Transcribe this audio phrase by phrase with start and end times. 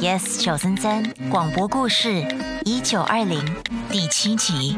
[0.00, 2.22] Yes 九三三广播故事
[2.66, 3.40] 一九二零
[3.90, 4.76] 第七集。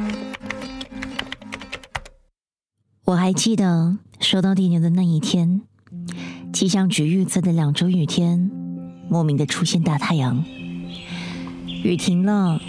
[3.04, 5.62] 我还记得收到电邮的那一天，
[6.52, 8.50] 气象局预测的两周雨天，
[9.10, 10.44] 莫名的出现大太阳，
[11.82, 12.60] 雨停了，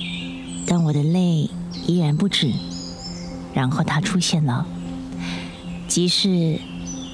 [0.66, 1.50] 但我的泪
[1.86, 2.52] 依然不止。
[3.54, 4.66] 然后它出现了，
[5.88, 6.60] 即使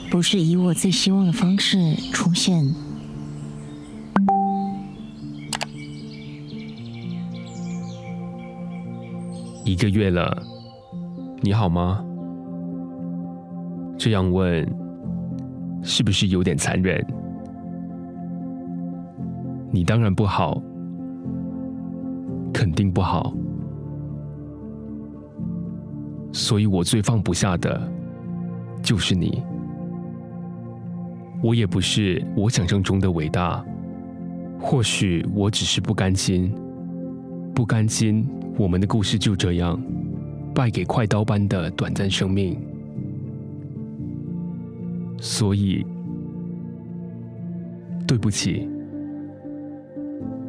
[0.10, 2.74] 不是以我最希望的方式出现。
[9.66, 10.32] 一个月了，
[11.42, 12.06] 你好吗？
[13.98, 14.64] 这样问
[15.82, 17.04] 是不是有点残忍？
[19.72, 20.62] 你当然不好，
[22.54, 23.34] 肯定不好，
[26.32, 27.92] 所以我最放不下的
[28.84, 29.44] 就是你。
[31.42, 33.66] 我也不是我想象中的伟大，
[34.60, 36.54] 或许我只是不甘心，
[37.56, 38.30] 不甘心。
[38.58, 39.82] 我们的故事就这样
[40.54, 42.58] 败给快刀般的短暂生命，
[45.20, 45.86] 所以
[48.08, 48.68] 对不起，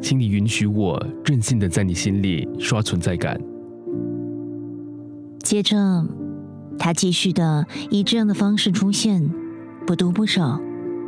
[0.01, 3.41] 请你允许我任性的在你心里刷存在感。
[5.41, 5.77] 接着，
[6.79, 9.29] 他继续的以这样的方式出现，
[9.85, 10.61] 不多不少，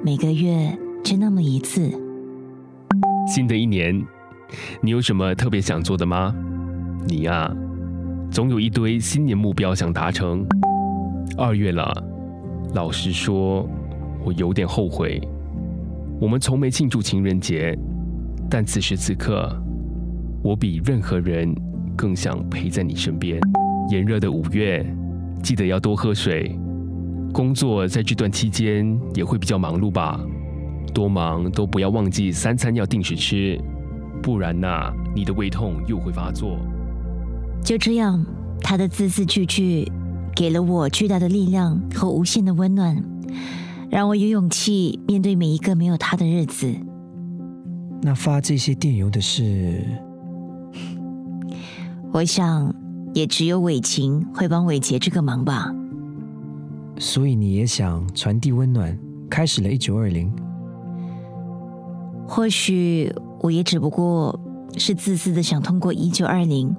[0.05, 1.91] 每个月就那么一次。
[3.27, 4.05] 新的一年，
[4.81, 6.35] 你有什么特别想做的吗？
[7.07, 7.55] 你呀，
[8.31, 10.45] 总有一堆新年目标想达成。
[11.37, 11.93] 二月了，
[12.75, 13.69] 老实说，
[14.25, 15.21] 我有点后悔。
[16.21, 17.79] 我们从没庆祝情人节，
[18.51, 19.49] 但此时此刻，
[20.43, 21.55] 我比任何人
[21.97, 23.41] 更想陪在你身边。
[23.91, 24.85] 炎热的五月，
[25.43, 26.59] 记得要多喝水。
[27.33, 30.19] 工作在这段期间也会比较忙碌吧？
[30.93, 33.59] 多忙都不要忘记三餐要定时吃，
[34.23, 36.59] 不然呐，你的胃痛又会发作。
[37.69, 38.25] 就这样，
[38.63, 39.93] 他的字字句句
[40.35, 42.97] 给了我巨大的力量和无限的温暖，
[43.91, 46.75] 让我有勇气面对每一个没有他的日子。
[48.01, 49.85] 那发这些电邮的是，
[52.11, 52.75] 我想
[53.13, 55.71] 也只有伟晴会帮伟杰这个忙吧。
[56.97, 58.99] 所以你也想传递温暖，
[59.29, 60.33] 开始了一九二零。
[62.27, 64.41] 或许我也只不过
[64.79, 66.75] 是自私的想通过一九二零。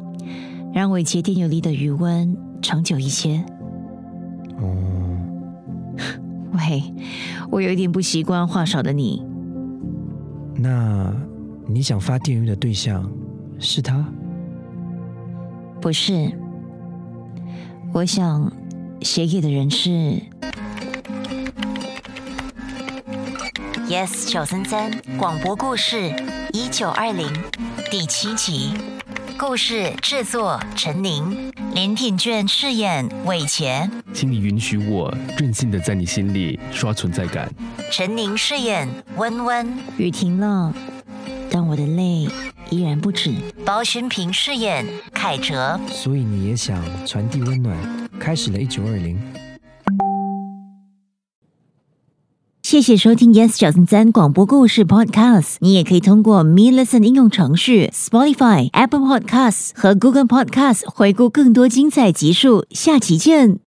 [0.74, 3.44] 让伟杰电邮里的余温长久一些。
[4.58, 5.18] 哦，
[6.54, 6.84] 喂，
[7.50, 9.26] 我有一点不习惯话少的你。
[10.56, 11.14] 那
[11.68, 13.10] 你想发电邮的对象
[13.60, 14.06] 是他？
[15.82, 16.32] 不是，
[17.94, 18.52] 我想
[19.02, 19.90] 写给的人是
[23.88, 26.14] Yes 九三三广播故事
[26.54, 27.28] 一九二零
[27.90, 28.74] 第七集。
[29.40, 33.90] 故事制作：陈宁，林品卷饰演伟杰。
[34.14, 37.50] 请你允许我任性的在你心里刷存在感。
[37.90, 38.86] 陈宁饰演
[39.16, 39.80] 温温。
[39.98, 40.74] 雨停了，
[41.50, 42.28] 但我的泪
[42.70, 43.34] 依然不止。
[43.66, 45.80] 包勋平饰演凯哲。
[45.88, 47.78] 所以你也想传递温暖，
[48.20, 49.18] 开始了一九二零。
[52.70, 55.56] 谢谢收听 Yes 小三三广播故事 Podcast。
[55.58, 62.68] 你也可以通过 Me Listen 应用程序、Spotify、Apple Podcasts 和 Google Podcasts 回顾更多精彩集数。
[62.70, 63.58] 下期见。